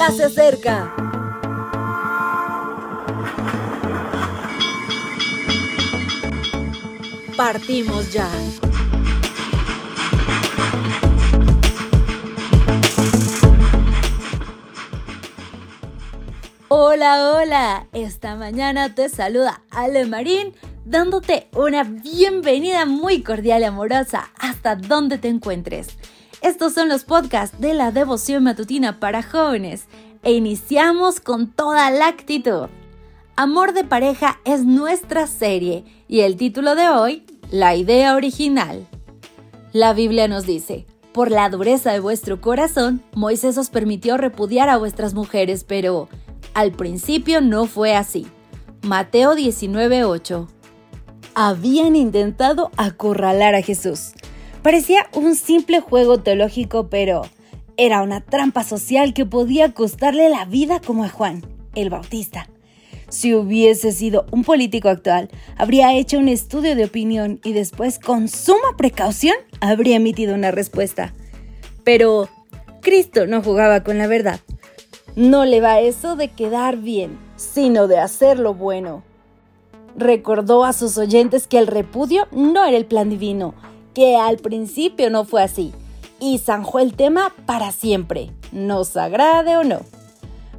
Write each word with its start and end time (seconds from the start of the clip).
ya 0.00 0.10
se 0.12 0.24
acerca. 0.24 0.94
Partimos 7.36 8.10
ya. 8.10 8.28
Hola, 16.68 17.32
hola. 17.34 17.86
Esta 17.92 18.36
mañana 18.36 18.94
te 18.94 19.10
saluda 19.10 19.60
Ale 19.70 20.06
Marín 20.06 20.54
dándote 20.90 21.46
una 21.54 21.84
bienvenida 21.84 22.84
muy 22.84 23.22
cordial 23.22 23.62
y 23.62 23.64
amorosa 23.64 24.30
hasta 24.36 24.74
donde 24.74 25.18
te 25.18 25.28
encuentres. 25.28 25.86
Estos 26.42 26.74
son 26.74 26.88
los 26.88 27.04
podcasts 27.04 27.60
de 27.60 27.74
la 27.74 27.92
devoción 27.92 28.42
matutina 28.42 28.98
para 28.98 29.22
jóvenes 29.22 29.84
e 30.24 30.32
iniciamos 30.32 31.20
con 31.20 31.46
toda 31.52 31.92
la 31.92 32.08
actitud. 32.08 32.66
Amor 33.36 33.72
de 33.72 33.84
pareja 33.84 34.40
es 34.44 34.64
nuestra 34.64 35.28
serie 35.28 35.84
y 36.08 36.20
el 36.20 36.36
título 36.36 36.74
de 36.74 36.88
hoy, 36.88 37.24
la 37.52 37.76
idea 37.76 38.16
original. 38.16 38.84
La 39.72 39.92
Biblia 39.92 40.26
nos 40.26 40.44
dice, 40.44 40.86
por 41.12 41.30
la 41.30 41.48
dureza 41.50 41.92
de 41.92 42.00
vuestro 42.00 42.40
corazón, 42.40 43.00
Moisés 43.14 43.56
os 43.58 43.70
permitió 43.70 44.16
repudiar 44.16 44.68
a 44.68 44.76
vuestras 44.76 45.14
mujeres, 45.14 45.62
pero 45.62 46.08
al 46.52 46.72
principio 46.72 47.40
no 47.40 47.66
fue 47.66 47.94
así. 47.94 48.26
Mateo 48.82 49.36
19:8 49.36 50.59
habían 51.42 51.96
intentado 51.96 52.70
acorralar 52.76 53.54
a 53.54 53.62
Jesús. 53.62 54.12
Parecía 54.62 55.06
un 55.14 55.34
simple 55.34 55.80
juego 55.80 56.18
teológico, 56.18 56.90
pero 56.90 57.22
era 57.78 58.02
una 58.02 58.20
trampa 58.20 58.62
social 58.62 59.14
que 59.14 59.24
podía 59.24 59.72
costarle 59.72 60.28
la 60.28 60.44
vida 60.44 60.82
como 60.84 61.02
a 61.02 61.08
Juan, 61.08 61.42
el 61.74 61.88
Bautista. 61.88 62.50
Si 63.08 63.34
hubiese 63.34 63.92
sido 63.92 64.26
un 64.32 64.44
político 64.44 64.90
actual, 64.90 65.30
habría 65.56 65.94
hecho 65.94 66.18
un 66.18 66.28
estudio 66.28 66.76
de 66.76 66.84
opinión 66.84 67.40
y 67.42 67.54
después, 67.54 67.98
con 67.98 68.28
suma 68.28 68.76
precaución, 68.76 69.36
habría 69.62 69.96
emitido 69.96 70.34
una 70.34 70.50
respuesta. 70.50 71.14
Pero 71.84 72.28
Cristo 72.82 73.26
no 73.26 73.42
jugaba 73.42 73.82
con 73.82 73.96
la 73.96 74.08
verdad. 74.08 74.40
No 75.16 75.46
le 75.46 75.62
va 75.62 75.80
eso 75.80 76.16
de 76.16 76.28
quedar 76.28 76.76
bien, 76.76 77.18
sino 77.36 77.88
de 77.88 77.98
hacer 77.98 78.38
lo 78.38 78.52
bueno 78.52 79.04
recordó 79.96 80.64
a 80.64 80.72
sus 80.72 80.96
oyentes 80.98 81.46
que 81.46 81.58
el 81.58 81.66
repudio 81.66 82.28
no 82.32 82.64
era 82.64 82.76
el 82.76 82.86
plan 82.86 83.10
divino, 83.10 83.54
que 83.94 84.16
al 84.16 84.36
principio 84.38 85.10
no 85.10 85.24
fue 85.24 85.42
así, 85.42 85.72
y 86.20 86.38
zanjó 86.38 86.78
el 86.78 86.94
tema 86.94 87.32
para 87.46 87.72
siempre, 87.72 88.30
nos 88.52 88.96
agrade 88.96 89.56
o 89.56 89.64
no. 89.64 89.80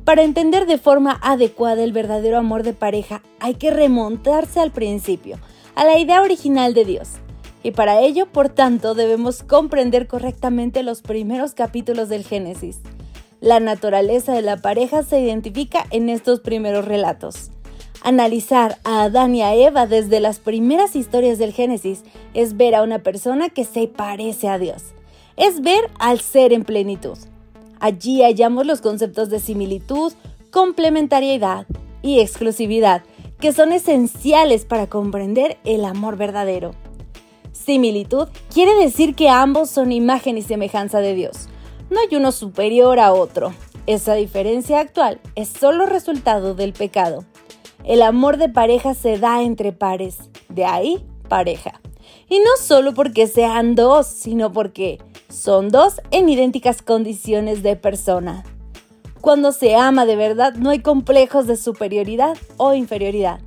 Para 0.06 0.24
entender 0.24 0.66
de 0.66 0.78
forma 0.78 1.20
adecuada 1.22 1.84
el 1.84 1.94
verdadero 1.94 2.38
amor 2.38 2.64
de 2.64 2.74
pareja 2.74 3.22
hay 3.40 3.54
que 3.54 3.72
remontarse 3.72 4.60
al 4.60 4.72
principio, 4.72 5.38
a 5.76 5.86
la 5.86 6.00
idea 6.00 6.22
original 6.22 6.74
de 6.74 6.86
Dios. 6.86 7.10
Y 7.64 7.72
para 7.72 8.02
ello, 8.02 8.26
por 8.26 8.50
tanto, 8.50 8.96
debemos 8.96 9.44
comprender 9.44 10.08
correctamente 10.08 10.82
los 10.82 11.04
primeros 11.04 11.54
capítulos 11.54 12.10
del 12.10 12.26
Génesis. 12.26 12.80
La 13.40 13.60
naturaleza 13.60 14.34
de 14.34 14.42
la 14.42 14.58
pareja 14.58 15.04
se 15.04 15.20
identifica 15.20 15.86
en 15.92 16.10
estos 16.10 16.40
primeros 16.40 16.86
relatos. 16.86 17.52
Analizar 18.04 18.80
a 18.84 19.04
Adán 19.04 19.36
y 19.36 19.44
a 19.44 19.54
Eva 19.54 19.86
desde 19.86 20.20
las 20.20 20.40
primeras 20.40 20.96
historias 20.96 21.38
del 21.38 21.54
Génesis 21.54 22.04
es 22.34 22.58
ver 22.58 22.74
a 22.74 22.82
una 22.82 23.00
persona 23.00 23.50
que 23.50 23.64
se 23.64 23.88
parece 23.88 24.50
a 24.50 24.58
Dios. 24.58 24.82
Es 25.38 25.62
ver 25.62 25.92
al 26.00 26.20
ser 26.20 26.52
en 26.52 26.64
plenitud. 26.64 27.18
Allí 27.80 28.24
hallamos 28.24 28.66
los 28.66 28.82
conceptos 28.82 29.30
de 29.30 29.40
similitud, 29.40 30.14
complementariedad 30.50 31.68
y 32.02 32.22
exclusividad, 32.22 33.04
que 33.40 33.54
son 33.54 33.72
esenciales 33.72 34.66
para 34.66 34.88
comprender 34.88 35.60
el 35.64 35.86
amor 35.86 36.18
verdadero. 36.18 36.72
Similitud 37.52 38.30
quiere 38.52 38.74
decir 38.76 39.14
que 39.14 39.30
ambos 39.30 39.70
son 39.70 39.92
imagen 39.92 40.40
y 40.40 40.42
semejanza 40.42 41.02
de 41.02 41.14
Dios. 41.14 41.50
No 41.92 42.00
hay 42.00 42.16
uno 42.16 42.32
superior 42.32 43.00
a 43.00 43.14
otro. 43.14 43.54
Esa 43.86 44.16
diferencia 44.16 44.80
actual 44.80 45.20
es 45.36 45.50
solo 45.50 45.86
resultado 45.86 46.56
del 46.56 46.74
pecado. 46.74 47.26
El 47.84 48.02
amor 48.04 48.38
de 48.38 48.50
pareja 48.50 48.94
se 48.94 49.18
da 49.18 49.42
entre 49.42 49.72
pares, 49.72 50.18
de 50.50 50.66
ahí 50.66 51.04
pareja. 51.28 51.82
Y 52.30 52.40
no 52.40 52.52
solo 52.60 52.94
porque 52.94 53.28
sean 53.28 53.76
dos, 53.76 54.08
sino 54.08 54.52
porque 54.52 55.00
son 55.30 55.70
dos 55.70 56.02
en 56.12 56.30
idénticas 56.30 56.82
condiciones 56.82 57.64
de 57.64 57.76
persona. 57.76 58.44
Cuando 59.20 59.52
se 59.52 59.76
ama 59.76 60.06
de 60.06 60.16
verdad 60.16 60.54
no 60.56 60.70
hay 60.70 60.80
complejos 60.80 61.48
de 61.48 61.56
superioridad 61.56 62.38
o 62.58 62.74
inferioridad. 62.74 63.40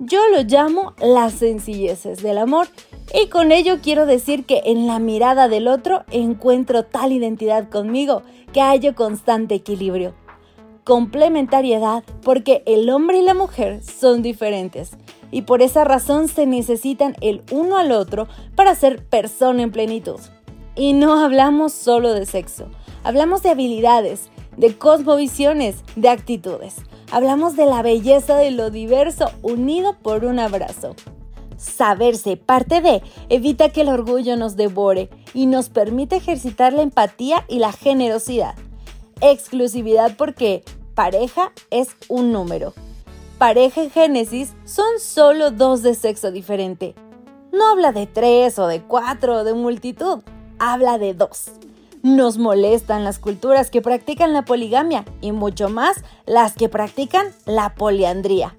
Yo 0.00 0.20
lo 0.30 0.42
llamo 0.42 0.92
las 1.00 1.34
sencilleces 1.34 2.22
del 2.22 2.38
amor 2.38 2.66
y 3.12 3.28
con 3.28 3.52
ello 3.52 3.78
quiero 3.82 4.06
decir 4.06 4.44
que 4.44 4.62
en 4.66 4.86
la 4.86 4.98
mirada 4.98 5.48
del 5.48 5.68
otro 5.68 6.04
encuentro 6.10 6.84
tal 6.84 7.12
identidad 7.12 7.68
conmigo 7.68 8.22
que 8.52 8.60
hallo 8.60 8.94
constante 8.94 9.54
equilibrio 9.54 10.14
complementariedad 10.84 12.04
porque 12.22 12.62
el 12.66 12.88
hombre 12.90 13.18
y 13.18 13.22
la 13.22 13.34
mujer 13.34 13.82
son 13.82 14.22
diferentes 14.22 14.92
y 15.30 15.42
por 15.42 15.62
esa 15.62 15.82
razón 15.82 16.28
se 16.28 16.46
necesitan 16.46 17.16
el 17.20 17.42
uno 17.50 17.78
al 17.78 17.90
otro 17.90 18.28
para 18.54 18.74
ser 18.74 19.04
persona 19.04 19.62
en 19.62 19.72
plenitud. 19.72 20.20
Y 20.76 20.92
no 20.92 21.24
hablamos 21.24 21.72
solo 21.72 22.12
de 22.12 22.26
sexo, 22.26 22.68
hablamos 23.02 23.42
de 23.42 23.50
habilidades, 23.50 24.28
de 24.56 24.76
cosmovisiones, 24.76 25.76
de 25.96 26.08
actitudes. 26.08 26.76
Hablamos 27.10 27.56
de 27.56 27.66
la 27.66 27.82
belleza 27.82 28.36
de 28.36 28.50
lo 28.50 28.70
diverso 28.70 29.30
unido 29.42 29.96
por 30.02 30.24
un 30.24 30.38
abrazo. 30.38 30.94
Saberse 31.56 32.36
parte 32.36 32.80
de 32.80 33.02
evita 33.28 33.68
que 33.70 33.82
el 33.82 33.88
orgullo 33.88 34.36
nos 34.36 34.56
devore 34.56 35.08
y 35.32 35.46
nos 35.46 35.68
permite 35.68 36.16
ejercitar 36.16 36.72
la 36.72 36.82
empatía 36.82 37.44
y 37.48 37.58
la 37.58 37.72
generosidad 37.72 38.54
exclusividad 39.20 40.16
porque 40.16 40.62
pareja 40.94 41.52
es 41.70 41.96
un 42.08 42.32
número. 42.32 42.72
Pareja 43.38 43.82
en 43.82 43.90
Génesis 43.90 44.54
son 44.64 44.98
solo 44.98 45.50
dos 45.50 45.82
de 45.82 45.94
sexo 45.94 46.30
diferente. 46.30 46.94
No 47.52 47.68
habla 47.68 47.92
de 47.92 48.06
tres 48.06 48.58
o 48.58 48.66
de 48.66 48.82
cuatro 48.82 49.38
o 49.38 49.44
de 49.44 49.54
multitud, 49.54 50.20
habla 50.58 50.98
de 50.98 51.14
dos. 51.14 51.50
Nos 52.02 52.38
molestan 52.38 53.04
las 53.04 53.18
culturas 53.18 53.70
que 53.70 53.80
practican 53.80 54.32
la 54.32 54.44
poligamia 54.44 55.04
y 55.20 55.32
mucho 55.32 55.68
más 55.68 56.04
las 56.26 56.54
que 56.54 56.68
practican 56.68 57.26
la 57.46 57.74
poliandría. 57.74 58.56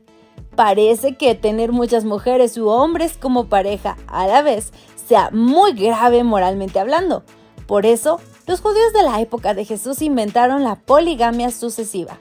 Parece 0.56 1.16
que 1.16 1.36
tener 1.36 1.72
muchas 1.72 2.06
mujeres 2.06 2.58
u 2.58 2.70
hombres 2.70 3.18
como 3.18 3.48
pareja 3.48 3.98
a 4.08 4.26
la 4.28 4.42
vez 4.42 4.72
sea 5.08 5.30
muy 5.32 5.74
grave 5.74 6.24
moralmente 6.24 6.80
hablando. 6.80 7.24
Por 7.68 7.86
eso 7.86 8.20
los 8.48 8.62
judíos 8.62 8.94
de 8.94 9.04
la 9.04 9.22
época 9.22 9.54
de 9.54 9.66
Jesús 9.66 10.02
inventaron 10.02 10.64
la 10.64 10.76
poligamia 10.76 11.50
sucesiva. 11.52 12.20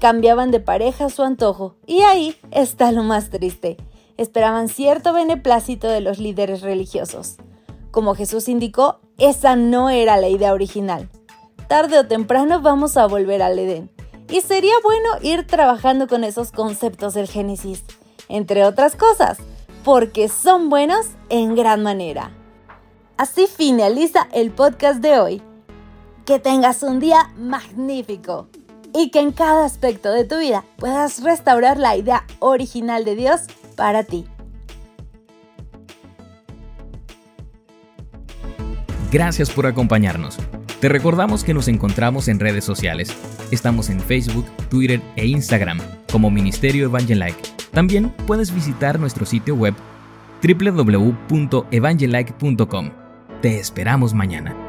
Cambiaban 0.00 0.50
de 0.50 0.60
pareja 0.60 1.06
a 1.06 1.10
su 1.10 1.22
antojo, 1.22 1.74
y 1.86 2.02
ahí 2.02 2.36
está 2.52 2.92
lo 2.92 3.02
más 3.02 3.30
triste. 3.30 3.76
Esperaban 4.16 4.68
cierto 4.68 5.12
beneplácito 5.12 5.88
de 5.88 6.00
los 6.00 6.18
líderes 6.18 6.60
religiosos. 6.60 7.36
Como 7.90 8.14
Jesús 8.14 8.48
indicó, 8.48 9.00
esa 9.18 9.56
no 9.56 9.90
era 9.90 10.16
la 10.18 10.28
idea 10.28 10.52
original. 10.52 11.08
Tarde 11.68 11.98
o 11.98 12.06
temprano 12.06 12.60
vamos 12.60 12.96
a 12.96 13.06
volver 13.06 13.42
al 13.42 13.58
Edén. 13.58 13.90
Y 14.28 14.40
sería 14.42 14.74
bueno 14.84 15.08
ir 15.22 15.46
trabajando 15.46 16.06
con 16.06 16.22
esos 16.22 16.52
conceptos 16.52 17.14
del 17.14 17.26
Génesis, 17.26 17.84
entre 18.28 18.64
otras 18.64 18.96
cosas, 18.96 19.38
porque 19.84 20.28
son 20.28 20.68
buenos 20.68 21.06
en 21.28 21.54
gran 21.54 21.82
manera. 21.82 22.30
Así 23.16 23.46
finaliza 23.46 24.28
el 24.32 24.50
podcast 24.50 25.00
de 25.00 25.18
hoy. 25.18 25.42
Que 26.26 26.38
tengas 26.40 26.82
un 26.82 26.98
día 26.98 27.30
magnífico 27.38 28.48
y 28.92 29.10
que 29.10 29.20
en 29.20 29.30
cada 29.30 29.64
aspecto 29.64 30.10
de 30.10 30.24
tu 30.24 30.38
vida 30.38 30.64
puedas 30.76 31.22
restaurar 31.22 31.78
la 31.78 31.96
idea 31.96 32.24
original 32.40 33.04
de 33.04 33.14
Dios 33.14 33.42
para 33.76 34.02
ti. 34.02 34.26
Gracias 39.12 39.50
por 39.50 39.66
acompañarnos. 39.66 40.36
Te 40.80 40.88
recordamos 40.88 41.44
que 41.44 41.54
nos 41.54 41.68
encontramos 41.68 42.26
en 42.28 42.40
redes 42.40 42.64
sociales. 42.64 43.16
Estamos 43.52 43.88
en 43.88 44.00
Facebook, 44.00 44.46
Twitter 44.68 45.00
e 45.14 45.26
Instagram 45.26 45.78
como 46.10 46.28
Ministerio 46.30 46.86
Evangelike. 46.86 47.38
También 47.70 48.12
puedes 48.26 48.52
visitar 48.52 48.98
nuestro 48.98 49.26
sitio 49.26 49.54
web 49.54 49.74
www.evangelike.com. 50.42 52.90
Te 53.40 53.60
esperamos 53.60 54.12
mañana. 54.12 54.65